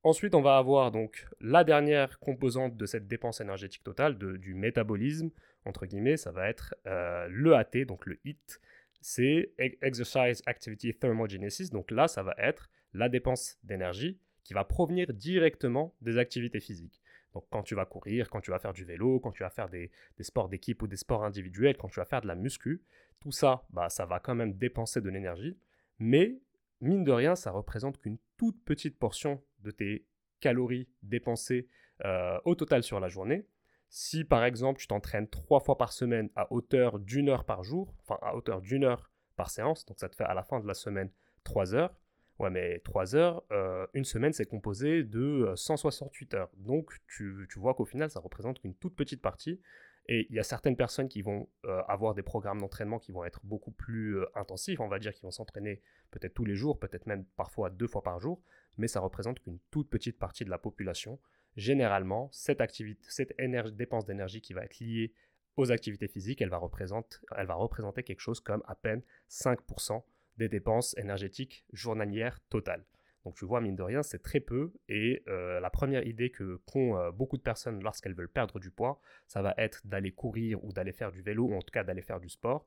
Ensuite, 0.02 0.34
on 0.34 0.40
va 0.40 0.56
avoir 0.56 0.90
donc 0.90 1.26
la 1.40 1.62
dernière 1.62 2.18
composante 2.20 2.76
de 2.76 2.86
cette 2.86 3.06
dépense 3.06 3.40
énergétique 3.40 3.84
totale, 3.84 4.16
du 4.16 4.54
métabolisme, 4.54 5.30
entre 5.64 5.86
guillemets, 5.86 6.16
ça 6.16 6.30
va 6.30 6.48
être 6.48 6.74
euh, 6.86 7.28
l'EAT, 7.30 7.84
donc 7.84 8.06
le 8.06 8.18
HIT, 8.24 8.60
c'est 9.00 9.52
Exercise 9.58 10.42
Activity 10.46 10.94
Thermogenesis, 10.94 11.70
donc 11.70 11.90
là, 11.90 12.08
ça 12.08 12.22
va 12.22 12.34
être 12.38 12.70
la 12.92 13.08
dépense 13.08 13.58
d'énergie 13.62 14.18
qui 14.44 14.54
va 14.54 14.64
provenir 14.64 15.12
directement 15.12 15.94
des 16.00 16.18
activités 16.18 16.60
physiques. 16.60 17.00
Donc 17.34 17.44
quand 17.50 17.62
tu 17.62 17.74
vas 17.74 17.84
courir, 17.84 18.28
quand 18.28 18.40
tu 18.40 18.50
vas 18.50 18.58
faire 18.58 18.72
du 18.72 18.84
vélo, 18.84 19.20
quand 19.20 19.30
tu 19.30 19.42
vas 19.42 19.50
faire 19.50 19.68
des, 19.68 19.90
sports 20.20 20.48
d'équipe 20.48 20.82
ou 20.82 20.86
des 20.86 20.96
sports 20.96 21.24
individuels, 21.24 21.76
quand 21.76 21.88
tu 21.88 22.00
vas 22.00 22.04
faire 22.04 22.20
de 22.20 22.26
la 22.26 22.34
muscu, 22.34 22.82
tout 23.20 23.30
ça, 23.30 23.64
bah, 23.70 23.88
ça 23.88 24.06
va 24.06 24.18
quand 24.18 24.34
même 24.34 24.54
dépenser 24.54 25.00
de 25.00 25.08
l'énergie. 25.08 25.56
Mais 25.98 26.40
mine 26.80 27.04
de 27.04 27.12
rien, 27.12 27.36
ça 27.36 27.50
représente 27.50 27.98
qu'une 27.98 28.18
toute 28.36 28.62
petite 28.64 28.98
portion 28.98 29.42
de 29.60 29.70
tes 29.70 30.06
calories 30.40 30.88
dépensées 31.02 31.68
euh, 32.04 32.38
au 32.44 32.54
total 32.54 32.82
sur 32.82 32.98
la 32.98 33.08
journée. 33.08 33.46
Si 33.90 34.24
par 34.24 34.44
exemple 34.44 34.80
tu 34.80 34.86
t'entraînes 34.86 35.28
trois 35.28 35.60
fois 35.60 35.76
par 35.76 35.92
semaine 35.92 36.30
à 36.36 36.50
hauteur 36.52 36.98
d'une 36.98 37.28
heure 37.28 37.44
par 37.44 37.62
jour, 37.62 37.94
enfin 38.00 38.18
à 38.22 38.34
hauteur 38.34 38.62
d'une 38.62 38.84
heure 38.84 39.10
par 39.36 39.50
séance, 39.50 39.84
donc 39.84 40.00
ça 40.00 40.08
te 40.08 40.16
fait 40.16 40.24
à 40.24 40.32
la 40.34 40.42
fin 40.42 40.60
de 40.60 40.66
la 40.66 40.74
semaine 40.74 41.10
trois 41.44 41.74
heures, 41.74 41.94
Ouais, 42.40 42.48
mais 42.48 42.78
3 42.84 43.16
heures, 43.16 43.42
euh, 43.52 43.86
une 43.92 44.06
semaine, 44.06 44.32
c'est 44.32 44.46
composé 44.46 45.04
de 45.04 45.52
168 45.54 46.32
euh, 46.32 46.38
heures. 46.38 46.50
Donc, 46.56 46.96
tu, 47.06 47.46
vois 47.56 47.74
qu'au 47.74 47.84
final, 47.84 48.10
ça 48.10 48.18
représente 48.18 48.60
qu'une 48.60 48.74
toute 48.74 48.96
petite 48.96 49.20
partie. 49.20 49.60
Et 50.06 50.26
il 50.30 50.36
y 50.36 50.38
a 50.38 50.42
certaines 50.42 50.74
personnes 50.74 51.08
qui 51.08 51.20
vont 51.20 51.50
euh, 51.66 51.82
avoir 51.86 52.14
des 52.14 52.22
programmes 52.22 52.58
d'entraînement 52.58 52.98
qui 52.98 53.12
vont 53.12 53.24
être 53.24 53.40
beaucoup 53.44 53.72
plus 53.72 54.20
intensifs, 54.34 54.80
on 54.80 54.88
va 54.88 54.98
dire, 54.98 55.12
qui 55.12 55.20
vont 55.20 55.30
s'entraîner 55.30 55.82
peut-être 56.10 56.32
tous 56.32 56.46
les 56.46 56.54
jours, 56.54 56.78
peut-être 56.78 57.06
même 57.06 57.26
parfois 57.36 57.68
deux 57.68 57.86
fois 57.86 58.02
par 58.02 58.18
jour, 58.18 58.40
mais 58.78 58.88
ça 58.88 59.00
représente 59.00 59.38
qu'une 59.40 59.58
toute 59.70 59.90
petite 59.90 60.18
partie 60.18 60.46
de 60.46 60.50
la 60.50 60.58
population. 60.58 61.18
Généralement, 61.60 62.30
cette, 62.32 62.62
activité, 62.62 63.02
cette 63.10 63.34
dépense 63.76 64.06
d'énergie 64.06 64.40
qui 64.40 64.54
va 64.54 64.64
être 64.64 64.80
liée 64.80 65.12
aux 65.58 65.70
activités 65.70 66.08
physiques, 66.08 66.40
elle 66.40 66.48
va, 66.48 66.56
représenter, 66.56 67.18
elle 67.36 67.46
va 67.46 67.52
représenter 67.52 68.02
quelque 68.02 68.20
chose 68.20 68.40
comme 68.40 68.62
à 68.66 68.74
peine 68.74 69.02
5% 69.28 70.02
des 70.38 70.48
dépenses 70.48 70.96
énergétiques 70.96 71.66
journalières 71.74 72.40
totales. 72.48 72.86
Donc 73.26 73.34
tu 73.34 73.44
vois, 73.44 73.60
mine 73.60 73.76
de 73.76 73.82
rien, 73.82 74.02
c'est 74.02 74.22
très 74.22 74.40
peu. 74.40 74.72
Et 74.88 75.22
euh, 75.28 75.60
la 75.60 75.68
première 75.68 76.06
idée 76.06 76.30
que 76.30 76.62
qu'ont 76.64 76.96
euh, 76.96 77.10
beaucoup 77.10 77.36
de 77.36 77.42
personnes 77.42 77.82
lorsqu'elles 77.82 78.14
veulent 78.14 78.30
perdre 78.30 78.58
du 78.58 78.70
poids, 78.70 78.98
ça 79.26 79.42
va 79.42 79.52
être 79.58 79.86
d'aller 79.86 80.12
courir 80.12 80.64
ou 80.64 80.72
d'aller 80.72 80.92
faire 80.94 81.12
du 81.12 81.20
vélo, 81.20 81.44
ou 81.44 81.54
en 81.54 81.60
tout 81.60 81.72
cas 81.72 81.84
d'aller 81.84 82.00
faire 82.00 82.20
du 82.20 82.30
sport, 82.30 82.66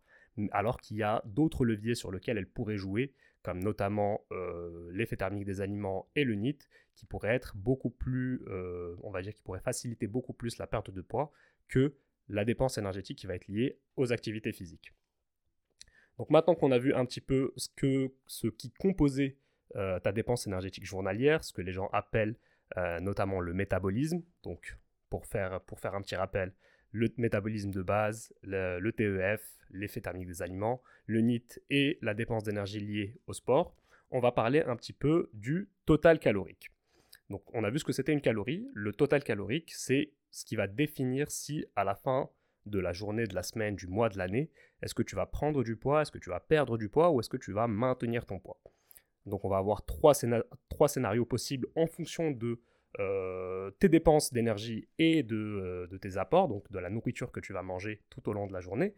alors 0.51 0.79
qu'il 0.79 0.97
y 0.97 1.03
a 1.03 1.23
d'autres 1.25 1.65
leviers 1.65 1.95
sur 1.95 2.11
lesquels 2.11 2.37
elles 2.37 2.47
pourraient 2.47 2.77
jouer, 2.77 3.11
comme 3.43 3.61
notamment 3.61 4.25
euh, 4.31 4.89
l'effet 4.93 5.17
thermique 5.17 5.45
des 5.45 5.61
aliments 5.61 6.09
et 6.15 6.23
le 6.23 6.35
NIT, 6.35 6.59
qui 6.95 7.05
pourraient 7.05 7.35
être 7.35 7.55
beaucoup 7.57 7.89
plus, 7.89 8.41
on 9.01 9.09
va 9.09 9.21
dire, 9.21 9.33
qui 9.33 9.41
pourraient 9.41 9.59
faciliter 9.59 10.05
beaucoup 10.05 10.33
plus 10.33 10.57
la 10.59 10.67
perte 10.67 10.91
de 10.91 11.01
poids 11.01 11.31
que 11.67 11.95
la 12.29 12.45
dépense 12.45 12.77
énergétique 12.77 13.17
qui 13.17 13.27
va 13.27 13.35
être 13.35 13.47
liée 13.47 13.79
aux 13.95 14.13
activités 14.13 14.51
physiques. 14.51 14.93
Donc 16.17 16.29
maintenant 16.29 16.55
qu'on 16.55 16.71
a 16.71 16.77
vu 16.77 16.93
un 16.93 17.05
petit 17.05 17.21
peu 17.21 17.53
ce, 17.57 18.47
qui 18.47 18.71
composait 18.71 19.37
euh, 19.75 19.99
ta 19.99 20.11
dépense 20.11 20.47
énergétique 20.47 20.85
journalière, 20.85 21.43
ce 21.43 21.53
que 21.53 21.61
les 21.61 21.71
gens 21.71 21.89
appellent 21.91 22.35
euh, 22.77 22.99
notamment 22.99 23.39
le 23.39 23.53
métabolisme, 23.53 24.21
donc 24.43 24.77
pour 25.09 25.25
faire 25.25 25.53
un 25.53 26.01
petit 26.01 26.15
rappel, 26.15 26.53
le 26.93 27.09
métabolisme 27.17 27.71
de 27.71 27.81
base, 27.81 28.33
le, 28.43 28.91
TEF, 28.91 29.41
l'effet 29.71 29.99
thermique 29.99 30.27
des 30.27 30.41
aliments, 30.41 30.81
le 31.07 31.19
NIT 31.19 31.59
et 31.69 31.97
la 32.01 32.13
dépense 32.13 32.43
d'énergie 32.43 32.79
liée 32.79 33.17
au 33.27 33.33
sport, 33.33 33.75
on 34.11 34.19
va 34.19 34.31
parler 34.31 34.61
un 34.61 34.75
petit 34.75 34.93
peu 34.93 35.29
du 35.33 35.69
total 35.85 36.19
calorique. 36.19 36.69
Donc 37.29 37.43
on 37.53 37.63
a 37.63 37.71
vu 37.71 37.79
ce 37.79 37.83
que 37.83 37.93
c'était 37.93 38.13
une 38.13 38.21
calorie. 38.21 38.69
Le 38.73 38.93
total 38.93 39.23
calorique, 39.23 39.73
c'est 39.73 40.13
ce 40.29 40.45
qui 40.45 40.55
va 40.55 40.67
définir 40.67 41.31
si 41.31 41.65
à 41.75 41.83
la 41.83 41.95
fin 41.95 42.29
de 42.67 42.79
la 42.79 42.93
journée, 42.93 43.25
de 43.25 43.35
la 43.35 43.43
semaine, 43.43 43.75
du 43.75 43.87
mois, 43.87 44.09
de 44.09 44.17
l'année, 44.17 44.51
est-ce 44.81 44.93
que 44.93 45.03
tu 45.03 45.15
vas 45.15 45.25
prendre 45.25 45.63
du 45.63 45.75
poids, 45.75 46.03
est-ce 46.03 46.11
que 46.11 46.19
tu 46.19 46.29
vas 46.29 46.39
perdre 46.39 46.77
du 46.77 46.89
poids 46.89 47.09
ou 47.09 47.19
est-ce 47.19 47.29
que 47.29 47.37
tu 47.37 47.51
vas 47.51 47.67
maintenir 47.67 48.25
ton 48.25 48.39
poids. 48.39 48.61
Donc 49.25 49.45
on 49.45 49.49
va 49.49 49.57
avoir 49.57 49.85
trois, 49.85 50.13
scénarios 50.13 51.25
possibles 51.25 51.67
en 51.75 51.87
fonction 51.87 52.31
de 52.31 52.61
euh, 52.99 53.71
tes 53.79 53.89
dépenses 53.89 54.31
d'énergie 54.33 54.87
et 54.99 55.25
euh, 55.31 55.87
de, 55.87 55.97
tes 55.97 56.17
apports, 56.17 56.47
donc 56.47 56.69
de 56.71 56.79
la 56.79 56.89
nourriture 56.89 57.31
que 57.31 57.39
tu 57.39 57.53
vas 57.53 57.63
manger 57.63 58.01
tout 58.09 58.29
au 58.29 58.33
long 58.33 58.45
de 58.45 58.53
la 58.53 58.59
journée. 58.59 58.93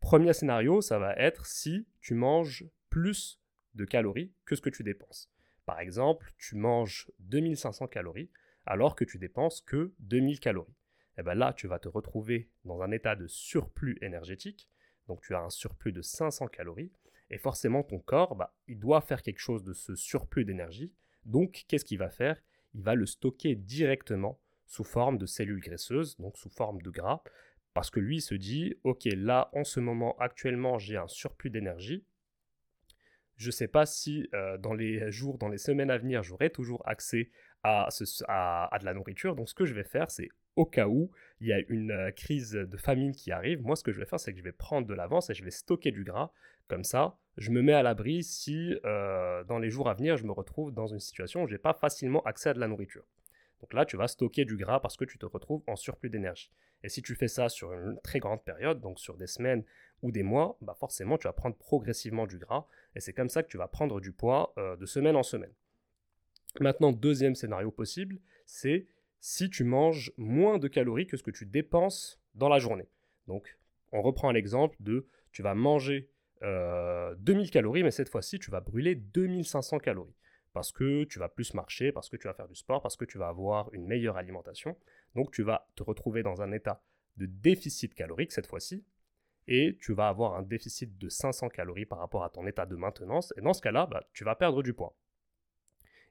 Premier 0.00 0.32
scénario, 0.32 0.80
ça 0.80 0.98
va 0.98 1.14
être 1.14 1.46
si 1.46 1.86
tu 2.00 2.14
manges 2.14 2.66
plus 2.90 3.40
de 3.74 3.84
calories 3.84 4.32
que 4.44 4.56
ce 4.56 4.60
que 4.60 4.70
tu 4.70 4.82
dépenses. 4.82 5.30
Par 5.64 5.80
exemple, 5.80 6.32
tu 6.38 6.56
manges 6.56 7.10
2500 7.20 7.88
calories 7.88 8.30
alors 8.64 8.96
que 8.96 9.04
tu 9.04 9.18
dépenses 9.18 9.60
que 9.60 9.92
2000 10.00 10.40
calories. 10.40 10.76
Eh 11.18 11.22
bien 11.22 11.34
là, 11.34 11.52
tu 11.52 11.66
vas 11.66 11.78
te 11.78 11.88
retrouver 11.88 12.50
dans 12.64 12.82
un 12.82 12.90
état 12.90 13.16
de 13.16 13.26
surplus 13.26 13.96
énergétique, 14.02 14.68
donc 15.06 15.22
tu 15.22 15.34
as 15.34 15.40
un 15.40 15.50
surplus 15.50 15.92
de 15.92 16.02
500 16.02 16.48
calories, 16.48 16.92
et 17.30 17.38
forcément 17.38 17.82
ton 17.82 17.98
corps, 17.98 18.36
bah, 18.36 18.54
il 18.66 18.78
doit 18.78 19.00
faire 19.00 19.22
quelque 19.22 19.40
chose 19.40 19.64
de 19.64 19.72
ce 19.72 19.94
surplus 19.94 20.44
d'énergie, 20.44 20.92
donc 21.24 21.64
qu'est-ce 21.68 21.84
qu'il 21.84 21.98
va 21.98 22.10
faire? 22.10 22.40
Il 22.76 22.82
va 22.82 22.94
le 22.94 23.06
stocker 23.06 23.56
directement 23.56 24.40
sous 24.66 24.84
forme 24.84 25.18
de 25.18 25.26
cellules 25.26 25.60
graisseuses, 25.60 26.16
donc 26.18 26.36
sous 26.36 26.50
forme 26.50 26.80
de 26.82 26.90
gras, 26.90 27.22
parce 27.74 27.90
que 27.90 28.00
lui 28.00 28.20
se 28.20 28.34
dit, 28.34 28.74
ok, 28.84 29.04
là, 29.16 29.50
en 29.52 29.64
ce 29.64 29.80
moment, 29.80 30.16
actuellement, 30.18 30.78
j'ai 30.78 30.96
un 30.96 31.08
surplus 31.08 31.50
d'énergie, 31.50 32.04
je 33.36 33.48
ne 33.48 33.52
sais 33.52 33.68
pas 33.68 33.86
si 33.86 34.28
euh, 34.34 34.56
dans 34.58 34.72
les 34.72 35.10
jours, 35.10 35.38
dans 35.38 35.48
les 35.48 35.58
semaines 35.58 35.90
à 35.90 35.98
venir, 35.98 36.22
j'aurai 36.22 36.50
toujours 36.50 36.82
accès 36.88 37.30
à, 37.62 37.88
de 38.80 38.84
la 38.84 38.94
nourriture. 38.94 39.34
Donc 39.34 39.48
ce 39.48 39.54
que 39.54 39.66
je 39.66 39.74
vais 39.74 39.84
faire, 39.84 40.10
c'est 40.10 40.28
au 40.54 40.64
cas 40.64 40.86
où 40.86 41.10
il 41.40 41.48
y 41.48 41.52
a 41.52 41.60
une 41.68 41.90
euh, 41.90 42.10
crise 42.12 42.52
de 42.52 42.76
famine 42.76 43.12
qui 43.12 43.32
arrive, 43.32 43.60
moi 43.62 43.76
ce 43.76 43.82
que 43.82 43.92
je 43.92 43.98
vais 43.98 44.06
faire, 44.06 44.20
c'est 44.20 44.32
que 44.32 44.38
je 44.38 44.44
vais 44.44 44.52
prendre 44.52 44.86
de 44.86 44.94
l'avance 44.94 45.30
et 45.30 45.34
je 45.34 45.44
vais 45.44 45.50
stocker 45.50 45.90
du 45.90 46.04
gras. 46.04 46.32
Comme 46.68 46.84
ça, 46.84 47.18
je 47.36 47.50
me 47.50 47.62
mets 47.62 47.72
à 47.72 47.82
l'abri 47.82 48.22
si 48.22 48.74
euh, 48.84 49.44
dans 49.44 49.58
les 49.58 49.70
jours 49.70 49.88
à 49.88 49.94
venir, 49.94 50.16
je 50.16 50.24
me 50.24 50.32
retrouve 50.32 50.72
dans 50.72 50.86
une 50.86 51.00
situation 51.00 51.42
où 51.42 51.46
je 51.46 51.52
n'ai 51.52 51.58
pas 51.58 51.74
facilement 51.74 52.22
accès 52.22 52.50
à 52.50 52.54
de 52.54 52.60
la 52.60 52.68
nourriture. 52.68 53.04
Donc 53.60 53.72
là, 53.72 53.84
tu 53.84 53.96
vas 53.96 54.08
stocker 54.08 54.44
du 54.44 54.56
gras 54.56 54.80
parce 54.80 54.96
que 54.96 55.04
tu 55.04 55.18
te 55.18 55.26
retrouves 55.26 55.62
en 55.66 55.76
surplus 55.76 56.10
d'énergie. 56.10 56.50
Et 56.82 56.88
si 56.88 57.02
tu 57.02 57.14
fais 57.14 57.28
ça 57.28 57.48
sur 57.48 57.72
une 57.72 57.98
très 58.00 58.20
grande 58.20 58.42
période, 58.42 58.80
donc 58.80 58.98
sur 58.98 59.16
des 59.16 59.26
semaines 59.26 59.64
ou 60.02 60.12
des 60.12 60.22
mois, 60.22 60.56
bah 60.60 60.74
forcément, 60.78 61.18
tu 61.18 61.26
vas 61.26 61.32
prendre 61.32 61.56
progressivement 61.56 62.26
du 62.26 62.38
gras. 62.38 62.66
Et 62.94 63.00
c'est 63.00 63.12
comme 63.12 63.28
ça 63.28 63.42
que 63.42 63.48
tu 63.48 63.56
vas 63.56 63.68
prendre 63.68 64.00
du 64.00 64.12
poids 64.12 64.52
euh, 64.58 64.76
de 64.76 64.86
semaine 64.86 65.16
en 65.16 65.22
semaine. 65.22 65.52
Maintenant, 66.60 66.92
deuxième 66.92 67.34
scénario 67.34 67.70
possible, 67.70 68.18
c'est 68.46 68.86
si 69.20 69.50
tu 69.50 69.64
manges 69.64 70.12
moins 70.16 70.58
de 70.58 70.68
calories 70.68 71.06
que 71.06 71.16
ce 71.16 71.22
que 71.22 71.30
tu 71.30 71.44
dépenses 71.44 72.20
dans 72.34 72.48
la 72.48 72.58
journée. 72.58 72.88
Donc, 73.26 73.58
on 73.92 74.02
reprend 74.02 74.30
l'exemple 74.30 74.76
de 74.80 75.06
tu 75.32 75.42
vas 75.42 75.54
manger 75.54 76.08
2000 76.42 76.46
euh, 76.46 77.50
calories, 77.50 77.82
mais 77.82 77.90
cette 77.90 78.08
fois-ci, 78.08 78.38
tu 78.38 78.50
vas 78.50 78.60
brûler 78.60 78.94
2500 78.94 79.78
calories. 79.78 80.16
Parce 80.52 80.72
que 80.72 81.04
tu 81.04 81.18
vas 81.18 81.28
plus 81.28 81.54
marcher, 81.54 81.92
parce 81.92 82.08
que 82.08 82.16
tu 82.16 82.26
vas 82.26 82.34
faire 82.34 82.48
du 82.48 82.54
sport, 82.54 82.80
parce 82.80 82.96
que 82.96 83.04
tu 83.04 83.18
vas 83.18 83.28
avoir 83.28 83.72
une 83.74 83.86
meilleure 83.86 84.16
alimentation. 84.16 84.76
Donc, 85.14 85.30
tu 85.30 85.42
vas 85.42 85.68
te 85.76 85.82
retrouver 85.82 86.22
dans 86.22 86.40
un 86.40 86.52
état 86.52 86.82
de 87.16 87.26
déficit 87.26 87.94
calorique 87.94 88.32
cette 88.32 88.46
fois-ci. 88.46 88.84
Et 89.48 89.78
tu 89.80 89.92
vas 89.92 90.08
avoir 90.08 90.34
un 90.34 90.42
déficit 90.42 90.98
de 90.98 91.08
500 91.08 91.50
calories 91.50 91.86
par 91.86 91.98
rapport 91.98 92.24
à 92.24 92.30
ton 92.30 92.46
état 92.46 92.66
de 92.66 92.74
maintenance. 92.74 93.32
Et 93.36 93.42
dans 93.42 93.52
ce 93.52 93.62
cas-là, 93.62 93.86
bah, 93.86 94.02
tu 94.12 94.24
vas 94.24 94.34
perdre 94.34 94.62
du 94.62 94.72
poids. 94.72 94.96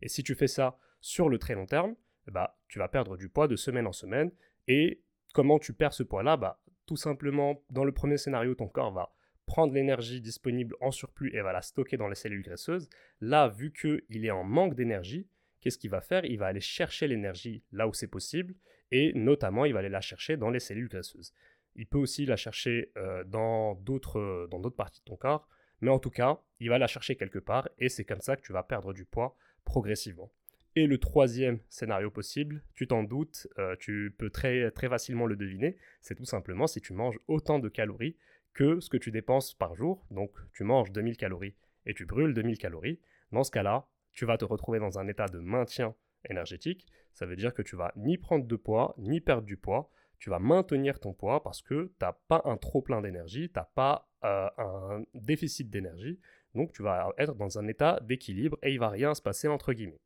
Et 0.02 0.08
si 0.08 0.24
tu 0.24 0.36
fais 0.36 0.48
ça 0.48 0.78
sur 1.02 1.28
le 1.28 1.38
très 1.38 1.56
long 1.56 1.66
terme, 1.66 1.96
bah, 2.28 2.58
tu 2.68 2.80
vas 2.80 2.88
perdre 2.88 3.18
du 3.18 3.30
poids 3.30 3.48
de 3.48 3.56
semaine 3.56 3.88
en 3.88 3.94
semaine. 3.94 4.32
Et 4.68 5.02
comment 5.34 5.60
tu 5.60 5.74
perds 5.74 5.94
ce 5.94 6.04
poids-là? 6.04 6.38
Bah, 6.38 6.62
Tout 6.86 6.98
simplement, 6.98 7.62
dans 7.70 7.84
le 7.84 7.92
premier 7.92 8.18
scénario, 8.18 8.56
ton 8.56 8.68
corps 8.68 8.94
va 8.94 9.15
prendre 9.46 9.74
l'énergie 9.74 10.22
disponible 10.22 10.76
en 10.82 10.92
surplus 10.92 11.36
et 11.36 11.42
va 11.42 11.54
la 11.54 11.62
stocker 11.62 11.98
dans 11.98 12.08
les 12.08 12.16
cellules 12.16 12.44
graisseuses. 12.44 12.90
Là, 13.22 13.48
vu 13.48 13.72
qu'il 13.72 14.26
est 14.26 14.32
en 14.32 14.44
manque 14.44 14.76
d'énergie, 14.76 15.28
qu'est-ce 15.62 15.78
qu'il 15.78 15.90
va 15.90 16.02
faire? 16.02 16.26
Il 16.26 16.38
va 16.38 16.48
aller 16.48 16.62
chercher 16.62 17.08
l'énergie 17.08 17.64
là 17.72 17.88
où 17.88 17.94
c'est 17.94 18.08
possible, 18.08 18.56
et 18.92 19.14
notamment, 19.14 19.66
il 19.66 19.74
va 19.74 19.80
aller 19.80 19.90
la 19.90 20.02
chercher 20.02 20.38
dans 20.38 20.50
les 20.50 20.60
cellules 20.60 20.90
graisseuses. 20.90 21.34
Il 21.76 21.88
peut 21.88 21.98
aussi 21.98 22.26
la 22.26 22.38
chercher 22.38 22.92
euh, 22.98 23.24
dans 23.24 23.76
d'autres 23.76 24.48
parties 24.76 25.02
de 25.02 25.06
ton 25.06 25.16
corps, 25.16 25.48
mais 25.82 25.90
en 25.90 26.00
tout 26.00 26.10
cas, 26.10 26.40
il 26.60 26.70
va 26.70 26.78
la 26.78 26.88
chercher 26.88 27.16
quelque 27.16 27.40
part, 27.40 27.68
et 27.80 27.90
c'est 27.90 28.06
comme 28.06 28.22
ça 28.22 28.36
que 28.36 28.42
tu 28.42 28.54
vas 28.54 28.64
perdre 28.64 28.94
du 28.94 29.06
poids 29.06 29.36
progressivement. 29.66 30.32
Et 30.78 30.88
le 30.88 30.98
troisième 30.98 31.60
scénario 31.70 32.12
possible, 32.12 32.62
tu 32.74 32.86
t'en 32.86 33.04
doutes, 33.04 33.48
euh, 33.60 33.76
tu 33.80 34.14
peux 34.18 34.30
très 34.30 34.72
facilement 34.72 35.26
le 35.26 35.36
deviner, 35.36 35.78
c'est 36.02 36.16
tout 36.16 36.26
simplement 36.26 36.68
si 36.68 36.82
tu 36.82 36.94
manges 36.94 37.18
autant 37.28 37.60
de 37.60 37.70
calories 37.70 38.18
que 38.56 38.80
ce 38.80 38.90
que 38.90 38.98
tu 38.98 39.12
dépenses 39.12 39.54
par 39.54 39.76
jour. 39.76 40.04
Donc 40.10 40.32
tu 40.54 40.64
manges 40.64 40.92
2000 40.92 41.18
calories 41.18 41.56
et 41.86 41.94
tu 41.94 42.06
brûles 42.06 42.34
2000 42.34 42.58
calories. 42.58 43.00
Dans 43.32 43.44
ce 43.44 43.52
cas-là, 43.52 43.86
tu 44.12 44.26
vas 44.26 44.38
te 44.38 44.46
retrouver 44.46 44.80
dans 44.80 44.98
un 44.98 45.08
état 45.08 45.28
de 45.28 45.40
maintien 45.40 45.94
énergétique. 46.28 46.88
Ça 47.14 47.26
veut 47.26 47.36
dire 47.36 47.54
que 47.54 47.62
tu 47.62 47.76
vas 47.76 47.92
ni 47.96 48.18
prendre 48.18 48.46
de 48.46 48.56
poids, 48.56 48.96
ni 48.98 49.22
perdre 49.22 49.46
du 49.46 49.58
poids. 49.58 49.92
Tu 50.18 50.30
vas 50.30 50.40
maintenir 50.40 51.00
ton 51.00 51.14
poids 51.14 51.44
parce 51.44 51.62
que 51.62 51.92
tu 52.00 52.06
n'as 52.06 52.14
pas 52.28 52.42
un 52.46 52.58
trop 52.58 52.82
plein 52.82 53.02
d'énergie, 53.02 53.50
tu 53.50 53.60
n'as 53.60 53.66
pas 53.76 54.10
euh, 54.24 54.50
un 54.58 55.04
déficit 55.14 55.70
d'énergie. 55.70 56.20
Donc 56.56 56.72
tu 56.72 56.82
vas 56.82 57.14
être 57.18 57.36
dans 57.36 57.60
un 57.60 57.68
état 57.68 58.00
d'équilibre 58.02 58.58
et 58.64 58.72
il 58.72 58.80
va 58.80 58.90
rien 58.90 59.14
se 59.14 59.22
passer 59.22 59.50
entre 59.50 59.74
guillemets. 59.74 60.00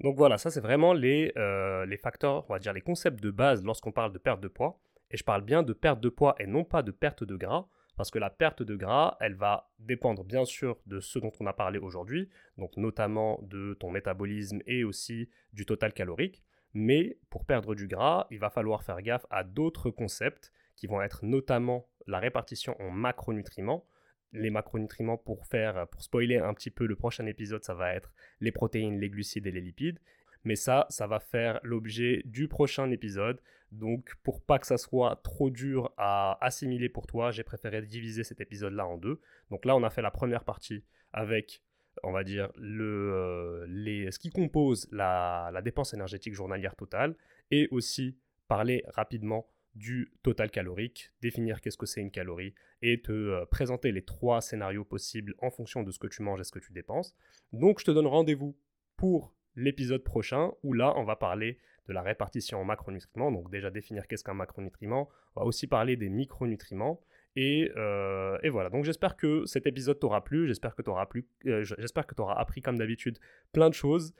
Donc 0.00 0.16
voilà, 0.16 0.38
ça 0.38 0.50
c'est 0.50 0.60
vraiment 0.60 0.92
les, 0.92 1.32
euh, 1.36 1.86
les 1.86 1.96
facteurs, 1.96 2.44
on 2.48 2.52
va 2.52 2.58
dire 2.58 2.72
les 2.72 2.80
concepts 2.80 3.22
de 3.22 3.30
base 3.30 3.64
lorsqu'on 3.64 3.92
parle 3.92 4.12
de 4.12 4.18
perte 4.18 4.40
de 4.40 4.48
poids. 4.48 4.78
Et 5.10 5.16
je 5.16 5.24
parle 5.24 5.42
bien 5.42 5.62
de 5.62 5.72
perte 5.72 6.00
de 6.00 6.08
poids 6.08 6.34
et 6.38 6.46
non 6.46 6.64
pas 6.64 6.82
de 6.82 6.90
perte 6.90 7.24
de 7.24 7.36
gras, 7.36 7.68
parce 7.96 8.10
que 8.10 8.18
la 8.18 8.30
perte 8.30 8.62
de 8.62 8.76
gras, 8.76 9.16
elle 9.20 9.34
va 9.34 9.70
dépendre 9.78 10.22
bien 10.24 10.44
sûr 10.44 10.78
de 10.86 11.00
ce 11.00 11.18
dont 11.18 11.32
on 11.40 11.46
a 11.46 11.52
parlé 11.52 11.78
aujourd'hui, 11.78 12.28
donc 12.58 12.76
notamment 12.76 13.40
de 13.42 13.74
ton 13.74 13.90
métabolisme 13.90 14.60
et 14.66 14.84
aussi 14.84 15.30
du 15.52 15.64
total 15.64 15.92
calorique. 15.92 16.42
Mais 16.74 17.18
pour 17.30 17.46
perdre 17.46 17.74
du 17.74 17.86
gras, 17.86 18.26
il 18.30 18.38
va 18.38 18.50
falloir 18.50 18.82
faire 18.82 19.00
gaffe 19.00 19.24
à 19.30 19.44
d'autres 19.44 19.90
concepts 19.90 20.52
qui 20.76 20.86
vont 20.86 21.00
être 21.00 21.24
notamment 21.24 21.88
la 22.06 22.18
répartition 22.18 22.80
en 22.82 22.90
macronutriments, 22.90 23.86
les 24.32 24.50
macronutriments 24.50 25.16
pour 25.16 25.46
faire, 25.46 25.88
pour 25.88 26.02
spoiler 26.02 26.36
un 26.36 26.52
petit 26.52 26.70
peu 26.70 26.86
le 26.86 26.96
prochain 26.96 27.24
épisode, 27.24 27.64
ça 27.64 27.74
va 27.74 27.94
être 27.94 28.12
les 28.40 28.52
protéines, 28.52 29.00
les 29.00 29.08
glucides 29.08 29.46
et 29.46 29.50
les 29.50 29.62
lipides. 29.62 29.98
Mais 30.44 30.54
ça, 30.54 30.86
ça 30.90 31.06
va 31.06 31.18
faire 31.18 31.58
l'objet 31.62 32.22
du 32.26 32.46
prochain 32.46 32.90
épisode. 32.90 33.40
Donc 33.72 34.14
pour 34.22 34.42
pas 34.42 34.58
que 34.58 34.66
ça 34.66 34.78
soit 34.78 35.20
trop 35.22 35.50
dur 35.50 35.92
à 35.96 36.38
assimiler 36.44 36.88
pour 36.88 37.06
toi, 37.06 37.30
j'ai 37.30 37.42
préféré 37.42 37.82
diviser 37.82 38.24
cet 38.24 38.40
épisode-là 38.40 38.86
en 38.86 38.96
deux. 38.96 39.20
Donc 39.50 39.64
là, 39.64 39.76
on 39.76 39.82
a 39.82 39.90
fait 39.90 40.02
la 40.02 40.10
première 40.10 40.44
partie 40.44 40.84
avec, 41.12 41.62
on 42.02 42.12
va 42.12 42.24
dire, 42.24 42.50
le, 42.56 43.66
euh, 43.66 44.10
ce 44.10 44.18
qui 44.18 44.30
compose 44.30 44.88
la, 44.92 45.50
la 45.52 45.62
dépense 45.62 45.94
énergétique 45.94 46.34
journalière 46.34 46.76
totale 46.76 47.16
et 47.50 47.68
aussi 47.70 48.18
parler 48.48 48.84
rapidement 48.88 49.46
du 49.76 50.10
total 50.22 50.50
calorique, 50.50 51.10
définir 51.20 51.60
qu'est-ce 51.60 51.76
que 51.76 51.86
c'est 51.86 52.00
une 52.00 52.10
calorie 52.10 52.54
et 52.82 53.02
te 53.02 53.12
euh, 53.12 53.44
présenter 53.46 53.92
les 53.92 54.02
trois 54.02 54.40
scénarios 54.40 54.84
possibles 54.84 55.34
en 55.38 55.50
fonction 55.50 55.82
de 55.82 55.90
ce 55.90 55.98
que 55.98 56.06
tu 56.06 56.22
manges 56.22 56.40
et 56.40 56.44
ce 56.44 56.50
que 56.50 56.58
tu 56.58 56.72
dépenses. 56.72 57.14
Donc 57.52 57.80
je 57.80 57.84
te 57.84 57.90
donne 57.90 58.06
rendez-vous 58.06 58.56
pour 58.96 59.34
l'épisode 59.54 60.02
prochain 60.02 60.52
où 60.62 60.72
là 60.72 60.94
on 60.96 61.04
va 61.04 61.16
parler 61.16 61.58
de 61.88 61.92
la 61.92 62.02
répartition 62.02 62.60
en 62.60 62.64
macronutriments, 62.64 63.30
donc 63.32 63.50
déjà 63.50 63.70
définir 63.70 64.06
qu'est-ce 64.06 64.24
qu'un 64.24 64.34
macronutriment, 64.34 65.08
on 65.34 65.40
va 65.40 65.46
aussi 65.46 65.66
parler 65.66 65.96
des 65.96 66.08
micronutriments. 66.08 67.00
Et, 67.36 67.70
euh, 67.76 68.38
et, 68.42 68.48
voilà, 68.48 68.70
donc 68.70 68.84
j'espère 68.84 69.16
que 69.16 69.44
cet 69.44 69.66
épisode 69.66 69.98
t'aura 69.98 70.24
plu, 70.24 70.46
j'espère 70.46 70.74
que 70.74 70.82
tu 70.82 70.90
auras, 70.90 71.06
euh, 71.46 72.34
appris 72.36 72.62
comme 72.62 72.78
d'habitude 72.78 73.18
plein 73.52 73.68
de 73.68 73.74
choses. 73.74 74.14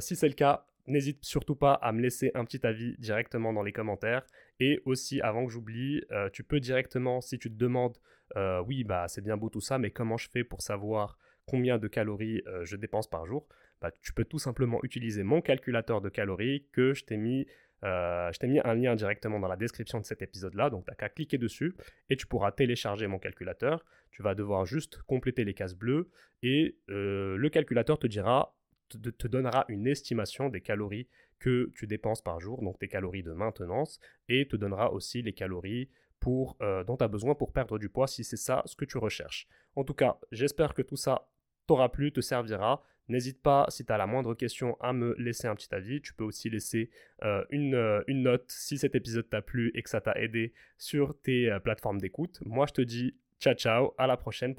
si 0.00 0.16
c'est 0.16 0.28
le 0.28 0.34
cas, 0.34 0.66
N'hésite 0.88 1.22
surtout 1.22 1.54
pas 1.54 1.74
à 1.74 1.92
me 1.92 2.00
laisser 2.00 2.30
un 2.34 2.46
petit 2.46 2.66
avis 2.66 2.96
directement 2.98 3.52
dans 3.52 3.62
les 3.62 3.72
commentaires. 3.72 4.26
Et 4.58 4.80
aussi, 4.86 5.20
avant 5.20 5.44
que 5.44 5.52
j'oublie, 5.52 6.02
euh, 6.12 6.30
tu 6.30 6.42
peux 6.42 6.60
directement, 6.60 7.20
si 7.20 7.38
tu 7.38 7.50
te 7.50 7.56
demandes, 7.56 7.98
euh, 8.36 8.62
oui, 8.66 8.84
bah 8.84 9.06
c'est 9.06 9.20
bien 9.20 9.36
beau 9.36 9.50
tout 9.50 9.60
ça, 9.60 9.78
mais 9.78 9.90
comment 9.90 10.16
je 10.16 10.30
fais 10.30 10.44
pour 10.44 10.62
savoir 10.62 11.18
combien 11.48 11.78
de 11.78 11.88
calories 11.88 12.42
euh, 12.46 12.64
je 12.64 12.76
dépense 12.76 13.08
par 13.08 13.26
jour 13.26 13.46
bah, 13.80 13.90
Tu 14.02 14.12
peux 14.12 14.24
tout 14.24 14.38
simplement 14.38 14.80
utiliser 14.82 15.22
mon 15.22 15.40
calculateur 15.40 16.00
de 16.00 16.08
calories 16.08 16.66
que 16.72 16.94
je 16.94 17.04
t'ai 17.04 17.16
mis. 17.16 17.46
je 17.82 18.38
t'ai 18.38 18.48
mis 18.48 18.60
un 18.64 18.74
lien 18.74 18.94
directement 18.96 19.38
dans 19.40 19.48
la 19.48 19.56
description 19.56 20.00
de 20.00 20.04
cet 20.04 20.22
épisode-là, 20.22 20.70
donc 20.70 20.84
tu 20.84 20.90
n'as 20.90 20.96
qu'à 20.96 21.08
cliquer 21.08 21.38
dessus 21.38 21.74
et 22.10 22.16
tu 22.16 22.26
pourras 22.26 22.52
télécharger 22.52 23.06
mon 23.06 23.18
calculateur. 23.18 23.84
Tu 24.10 24.22
vas 24.22 24.34
devoir 24.34 24.66
juste 24.66 25.02
compléter 25.02 25.44
les 25.44 25.54
cases 25.54 25.76
bleues 25.76 26.10
et 26.42 26.76
le 26.88 27.48
calculateur 27.48 27.98
te 27.98 28.06
dira 28.06 28.58
te, 28.88 29.28
donnera 29.28 29.64
une 29.68 29.86
estimation 29.86 30.48
des 30.48 30.60
calories 30.60 31.08
que 31.38 31.70
tu 31.74 31.86
dépenses 31.86 32.22
par 32.22 32.40
jour, 32.40 32.62
donc 32.62 32.78
tes 32.78 32.88
calories 32.88 33.22
de 33.22 33.32
maintenance, 33.32 34.00
et 34.28 34.48
te 34.48 34.56
donnera 34.56 34.92
aussi 34.92 35.22
les 35.22 35.32
calories 35.32 35.88
pour, 36.20 36.56
euh, 36.62 36.82
dont 36.84 36.96
tu 36.96 37.04
as 37.04 37.08
besoin 37.08 37.34
pour 37.34 37.52
perdre 37.52 37.78
du 37.78 37.88
poids 37.88 38.08
si 38.08 38.24
c'est 38.24 38.36
ça 38.36 38.62
ce 38.66 38.74
que 38.74 38.84
tu 38.84 38.98
recherches. 38.98 39.46
En 39.76 39.84
tout 39.84 39.94
cas, 39.94 40.18
j'espère 40.32 40.74
que 40.74 40.82
tout 40.82 40.96
ça 40.96 41.28
t'aura 41.68 41.92
plu, 41.92 42.10
te 42.10 42.20
servira. 42.20 42.82
N'hésite 43.08 43.40
pas, 43.40 43.64
si 43.68 43.86
tu 43.86 43.92
as 43.92 43.96
la 43.96 44.06
moindre 44.06 44.34
question, 44.34 44.76
à 44.80 44.92
me 44.92 45.14
laisser 45.18 45.46
un 45.46 45.54
petit 45.54 45.72
avis. 45.74 46.02
Tu 46.02 46.12
peux 46.12 46.24
aussi 46.24 46.50
laisser 46.50 46.90
euh, 47.22 47.44
une, 47.50 48.02
une, 48.06 48.22
note 48.22 48.44
si 48.48 48.76
cet 48.76 48.94
épisode 48.96 49.28
t'a 49.30 49.40
plu 49.40 49.70
et 49.74 49.82
que 49.82 49.88
ça 49.88 50.00
t'a 50.00 50.12
aidé 50.20 50.52
sur 50.76 51.18
tes 51.18 51.56
plateformes 51.64 52.00
d'écoute. 52.00 52.40
Moi, 52.44 52.66
je 52.66 52.72
te 52.74 52.82
dis 52.82 53.14
ciao 53.40 53.54
ciao, 53.54 53.94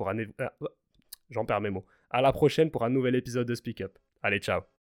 à. 0.09 1.85
À 2.09 2.21
la 2.21 2.31
prochaine 2.31 2.71
pour 2.71 2.83
un 2.83 2.89
nouvel 2.89 3.15
épisode 3.15 3.47
de 3.47 3.53
Speak 3.53 3.81
Up. 3.81 3.99
Allez, 4.23 4.39
ciao 4.39 4.78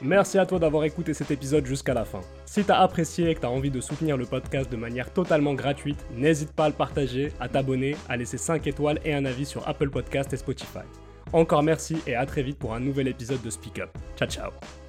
Merci 0.00 0.38
à 0.38 0.46
toi 0.46 0.58
d'avoir 0.58 0.84
écouté 0.84 1.12
cet 1.12 1.30
épisode 1.30 1.66
jusqu'à 1.66 1.94
la 1.94 2.04
fin. 2.04 2.20
Si 2.46 2.64
t'as 2.64 2.78
apprécié 2.78 3.30
et 3.30 3.34
que 3.34 3.40
t'as 3.40 3.48
envie 3.48 3.70
de 3.70 3.80
soutenir 3.80 4.16
le 4.16 4.26
podcast 4.26 4.70
de 4.70 4.76
manière 4.76 5.12
totalement 5.12 5.54
gratuite, 5.54 6.04
n'hésite 6.14 6.52
pas 6.52 6.66
à 6.66 6.68
le 6.68 6.74
partager, 6.74 7.32
à 7.40 7.48
t'abonner, 7.48 7.96
à 8.08 8.16
laisser 8.16 8.38
5 8.38 8.66
étoiles 8.66 9.00
et 9.04 9.14
un 9.14 9.24
avis 9.24 9.46
sur 9.46 9.66
Apple 9.68 9.90
Podcast 9.90 10.32
et 10.32 10.36
Spotify. 10.36 10.86
Encore 11.32 11.62
merci 11.62 11.98
et 12.06 12.14
à 12.14 12.24
très 12.26 12.42
vite 12.42 12.58
pour 12.58 12.74
un 12.74 12.80
nouvel 12.80 13.08
épisode 13.08 13.42
de 13.42 13.50
Speak 13.50 13.80
Up. 13.80 13.90
Ciao 14.16 14.28
ciao 14.28 14.87